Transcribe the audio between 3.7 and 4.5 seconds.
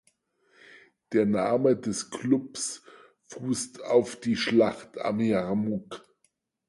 auf die